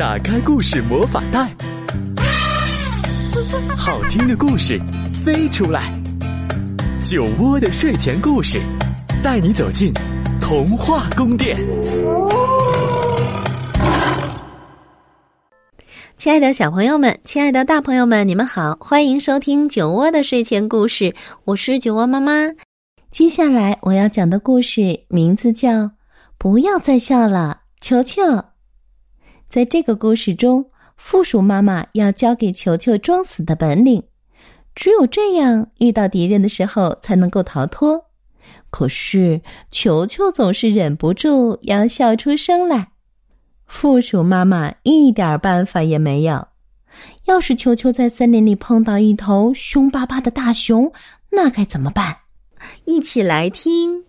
[0.00, 1.54] 打开故事魔法袋，
[3.76, 4.80] 好听的故事
[5.22, 5.92] 飞出来。
[7.02, 8.58] 酒窝的睡前故事，
[9.22, 9.92] 带你走进
[10.40, 11.58] 童话宫殿。
[16.16, 21.14] 亲爱的小朋友们，亲爱的大朋友们，你们好，欢迎收听酒窝的睡前故事，
[21.44, 22.48] 我是酒窝妈妈。
[23.10, 25.68] 接下来我要讲的故事名字叫
[26.38, 28.22] 《不要再笑了，球球》。
[29.50, 30.64] 在这个故事中，
[30.96, 34.00] 负鼠妈妈要教给球球装死的本领，
[34.76, 38.00] 只有这样，遇到敌人的时候才能够逃脱。
[38.70, 39.40] 可是
[39.72, 42.92] 球球总是忍不住要笑出声来，
[43.66, 46.46] 负鼠妈妈一点办法也没有。
[47.24, 50.92] 要是球球在森林里碰到一头凶巴巴的大熊，
[51.28, 52.16] 那该怎么办？
[52.84, 54.04] 一起来听，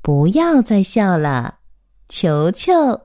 [0.00, 1.56] 不要再笑了，
[2.08, 3.00] 球球。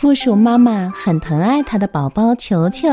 [0.00, 2.88] 负鼠妈妈很疼爱它的宝宝球球，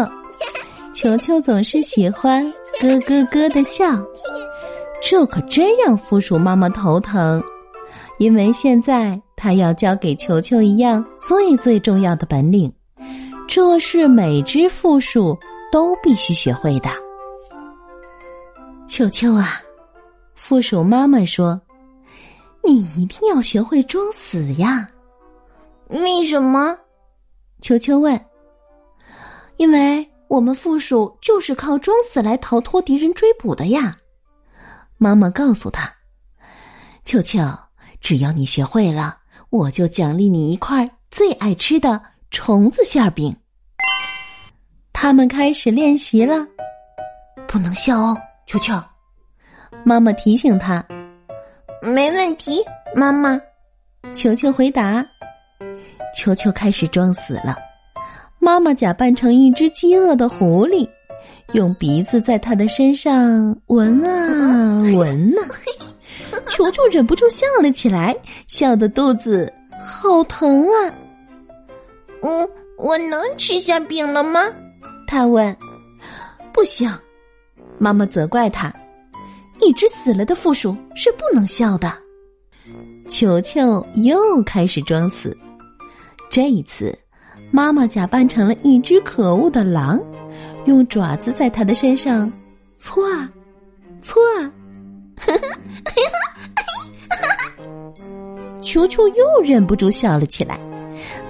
[0.93, 2.43] 球球总是喜欢
[2.81, 3.85] 咯咯咯的笑，
[5.01, 7.41] 这可真让负鼠妈妈头疼，
[8.17, 12.69] 因为现在它要教给球球一样最最重要的本领。
[13.47, 15.39] 这是每只负鼠
[15.71, 16.89] 都必须学会的。
[18.85, 19.61] 球球啊，
[20.35, 21.57] 负鼠妈妈说
[22.67, 24.85] ：“你一定要学会装死呀！”
[25.87, 26.77] 为什么？
[27.61, 28.19] 球球问。
[29.57, 33.97] “因为我们负鼠就是靠装死来逃脱敌人追捕的呀。”
[34.97, 35.93] 妈妈告诉他
[37.05, 37.39] ：“球球，
[38.01, 39.17] 只要你学会了，
[39.49, 43.33] 我就奖励你一块最爱吃的。”虫子馅饼，
[44.91, 46.45] 他们开始练习了。
[47.47, 48.73] 不能笑哦，球球。
[49.85, 50.85] 妈妈提醒他。
[51.81, 52.61] 没问题，
[52.93, 53.39] 妈妈。
[54.13, 55.05] 球球回答。
[56.17, 57.55] 球球开始装死了。
[58.39, 60.87] 妈妈假扮成一只饥饿的狐狸，
[61.53, 65.41] 用鼻子在它的身上闻啊 闻呐。
[66.47, 68.15] 球球忍不住笑了起来，
[68.47, 70.93] 笑得肚子好疼啊。
[72.23, 74.41] 嗯，我能吃下饼了吗？
[75.07, 75.55] 他问。
[76.51, 76.91] 不行，
[77.77, 78.73] 妈妈责怪他。
[79.61, 81.93] 一只死了的负鼠是不能笑的。
[83.07, 85.35] 球球又开始装死。
[86.29, 86.97] 这一次，
[87.51, 89.99] 妈妈假扮成了一只可恶的狼，
[90.65, 92.31] 用爪子在他的身上
[92.77, 93.29] 搓啊
[94.01, 94.51] 搓啊。
[98.61, 100.59] 球球又忍不住笑了起来。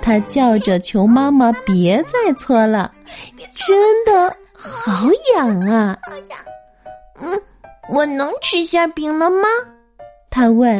[0.01, 2.93] 他叫着求妈妈别再搓了，
[3.53, 5.97] 真的好痒啊！
[7.19, 7.39] 嗯，
[7.89, 9.47] 我能吃馅饼了吗？
[10.29, 10.79] 他问。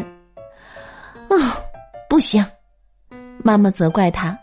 [1.28, 1.38] 哦，
[2.10, 2.44] 不行，
[3.48, 4.38] 妈妈责怪他。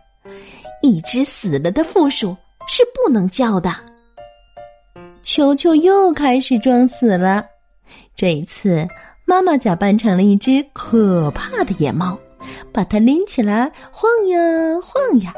[0.80, 2.34] 一只死了的负鼠
[2.66, 3.70] 是不能叫的。
[5.22, 7.44] 球球又开始装死了，
[8.16, 8.88] 这一次
[9.26, 12.18] 妈妈假扮成了一只可怕的野猫。
[12.72, 14.38] 把它拎起来，晃呀
[14.82, 15.34] 晃呀，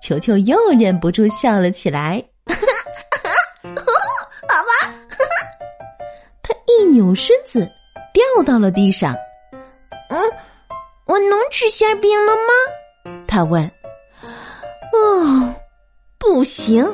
[0.00, 2.22] 球球又忍不住笑了起来。
[2.46, 2.54] 好
[4.46, 4.94] 吧，
[6.40, 7.68] 他一扭身子，
[8.14, 9.16] 掉到了地上。
[10.08, 10.20] 嗯，
[11.06, 12.52] 我能吃馅饼了吗？
[13.32, 13.64] 他问。
[14.92, 15.54] 哦，
[16.18, 16.86] 不行，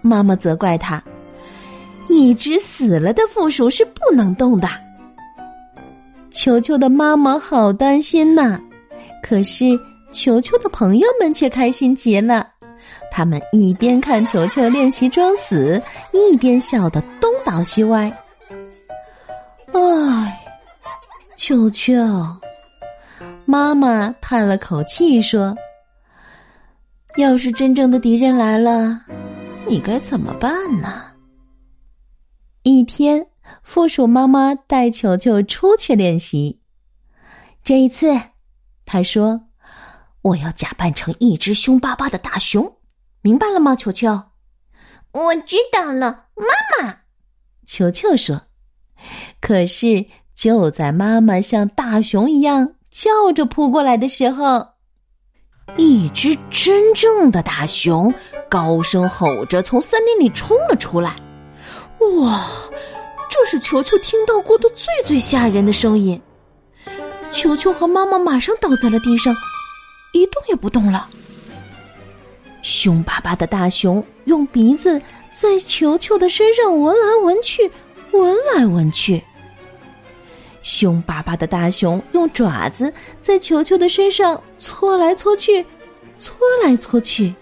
[0.00, 1.02] 妈妈责怪他。
[2.08, 4.66] 一只死了的负鼠是不能动的。
[6.30, 8.58] 球球的妈妈好担心呐。
[9.22, 9.78] 可是，
[10.12, 12.48] 球球的朋友们却开心极了。
[13.10, 15.80] 他们一边看球球练习装死，
[16.12, 18.10] 一边笑得东倒西歪。
[19.74, 20.40] 唉，
[21.36, 21.92] 球球，
[23.46, 25.56] 妈妈叹了口气说
[27.16, 29.00] ：“要是真正的敌人来了，
[29.66, 31.02] 你该怎么办呢？”
[32.64, 33.26] 一天，
[33.62, 36.60] 负鼠妈妈带球球出去练习。
[37.62, 38.06] 这一次。
[38.86, 39.40] 他说
[40.20, 42.76] ：“我要假扮成一只凶巴巴的大熊，
[43.22, 44.10] 明白了吗？”球球，
[45.12, 46.44] 我知道了，妈
[46.86, 47.00] 妈。
[47.64, 48.42] 球球说
[49.40, 50.04] ：“可是
[50.34, 54.64] 就在妈妈像大熊一样叫着扑过来的时候，
[55.76, 58.14] 一只真正的大熊
[58.48, 61.16] 高声吼着从森林里冲了出来。
[62.20, 62.48] 哇，
[63.28, 66.22] 这是球球听到过的最最吓人的声音。”
[67.32, 69.34] 球球和妈妈马上倒在了地上，
[70.12, 71.08] 一动也不动了。
[72.62, 75.02] 凶巴巴的大熊用鼻子
[75.32, 77.68] 在球球的身上闻来闻去，
[78.12, 79.20] 闻来闻去。
[80.64, 85.64] 凶巴巴的大熊用爪子在球球的身上搓来搓去，
[86.18, 86.34] 搓
[86.64, 87.34] 来搓去。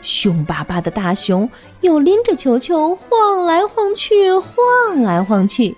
[0.00, 1.50] 凶巴巴的大熊
[1.80, 5.76] 又拎着球球晃来晃去，晃来晃去。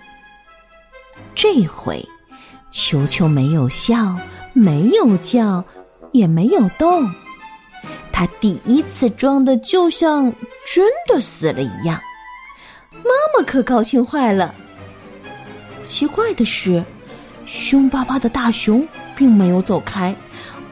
[1.33, 2.07] 这回，
[2.69, 4.15] 球球没有笑，
[4.53, 5.63] 没有叫，
[6.11, 7.09] 也没有动。
[8.11, 10.31] 他第一次装的就像
[10.71, 11.99] 真的死了一样。
[12.91, 14.53] 妈妈可高兴坏了。
[15.83, 16.83] 奇怪的是，
[17.45, 20.15] 凶巴巴的大熊并没有走开，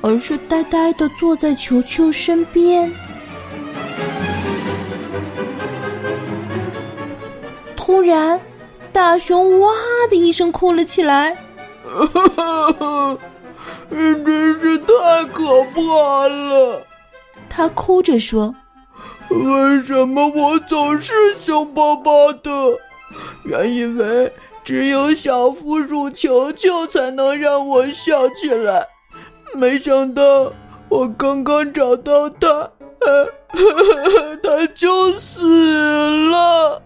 [0.02, 2.92] 而是呆呆的坐在球球身边。
[7.76, 8.40] 突然，
[8.94, 9.72] 大熊哇
[10.10, 11.36] 的一声哭了起来，
[13.90, 16.82] 真是太可怕了！
[17.50, 18.56] 他哭着说
[19.30, 22.50] ：“为什么我总是凶巴巴的？
[23.44, 24.32] 原以为
[24.64, 28.88] 只有小负鼠球球才能让我笑起来，
[29.56, 30.54] 没想到
[30.90, 32.72] 我刚刚找到他，
[34.44, 36.82] 他就死了。”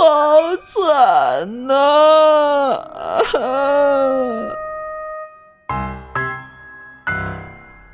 [0.00, 2.80] 好惨呐！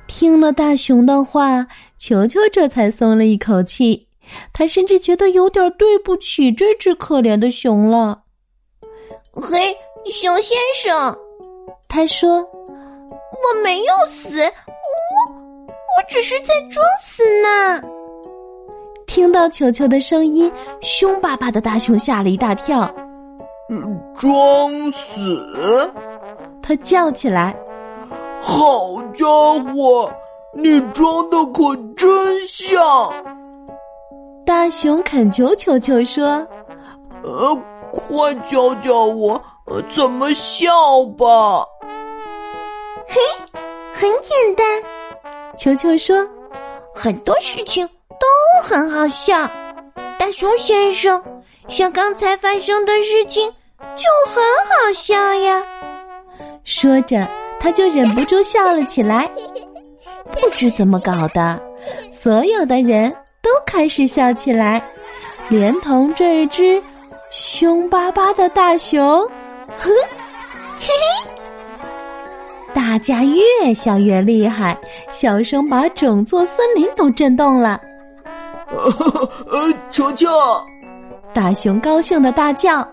[0.07, 1.67] 听了大熊的话，
[1.99, 4.07] 球球这才松了一口气。
[4.53, 8.23] 他甚至觉得有点对不起这只可怜的熊了。
[9.41, 9.77] 嘿，
[10.13, 11.17] 熊先生，
[11.89, 12.39] 他说
[13.11, 17.83] ：“我没有死，我我只是在装死呢。”
[19.07, 20.53] 听到球球的声音，
[20.83, 22.93] 凶巴巴的大熊吓了一大跳。
[24.19, 25.93] 装死！
[26.63, 27.55] 他叫起来
[28.41, 29.25] ：“好家
[29.73, 30.11] 伙，
[30.55, 32.09] 你装的可真
[32.49, 33.13] 像！”
[34.45, 36.47] 大熊恳求球球说
[37.23, 37.63] ：“呃，
[37.93, 39.41] 快教教我
[39.95, 41.65] 怎么笑吧。”
[43.09, 43.21] 嘿，
[43.93, 44.83] 很简单。
[45.57, 46.27] 球球说
[46.95, 47.89] ：“很多事情。”
[48.21, 49.47] 都很好笑，
[50.19, 51.23] 大熊先生，
[51.69, 53.49] 像刚才发生的事情
[53.81, 55.63] 就很好笑呀。
[56.65, 57.25] 说着，
[57.61, 59.31] 他就忍不住笑了起来。
[60.33, 61.63] 不知怎么搞的，
[62.11, 63.09] 所有的人
[63.41, 64.83] 都开始笑起来，
[65.49, 66.83] 连同这只
[67.31, 69.21] 凶巴巴的大熊。
[69.79, 69.91] 哼，
[70.79, 71.31] 嘿嘿，
[72.75, 74.77] 大家越笑越厉害，
[75.13, 77.81] 笑声把整座森林都震动了。
[78.73, 80.29] 呃，球球，
[81.33, 82.87] 大熊高兴的大叫：“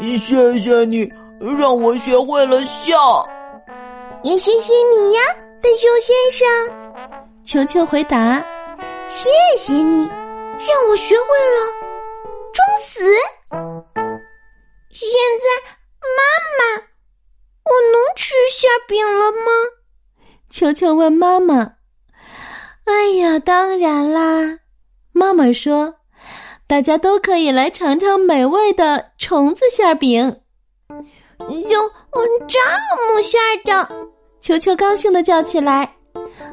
[0.00, 1.10] 谢谢你，
[1.58, 3.26] 让我学会了笑。”
[4.22, 5.20] 也谢谢你呀，
[5.62, 6.46] 笨熊先生。
[7.44, 8.44] 球球回答
[9.08, 11.72] ：“谢谢你，让我学会了
[12.52, 13.00] 装死。
[20.60, 21.72] 球球问妈妈
[22.84, 24.58] ：“哎呀，当然啦。”
[25.10, 25.94] 妈妈说
[26.68, 30.42] ：“大家都可以来尝尝美味的虫子馅饼。”
[31.48, 31.80] 有
[32.10, 33.88] 蚱蜢馅的，
[34.42, 35.90] 球球高兴的叫起来：“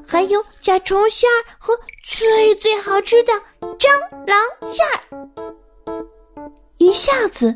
[0.08, 1.28] 还有甲虫馅
[1.60, 3.34] 和最最好吃的
[3.78, 3.90] 蟑
[4.26, 4.40] 螂
[4.72, 4.86] 馅。”
[6.80, 7.54] 一下子，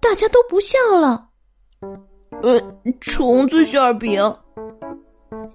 [0.00, 1.28] 大家都不笑了。
[2.40, 2.58] 呃，
[3.02, 4.34] 虫子馅饼，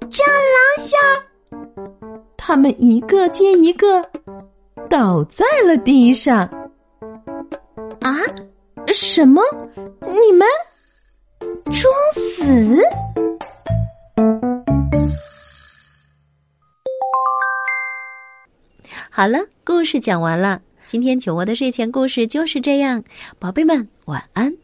[0.10, 0.98] 蟑螂馅，
[2.38, 4.10] 他们一个接一个。
[4.90, 6.40] 倒在了地上。
[8.02, 8.12] 啊？
[8.94, 9.42] 什么？
[10.02, 10.48] 你们
[11.66, 11.84] 装
[12.14, 12.82] 死？
[19.10, 20.62] 好了，故事讲完了。
[20.86, 23.04] 今天酒窝的睡前故事就是这样，
[23.40, 24.56] 宝贝们晚安。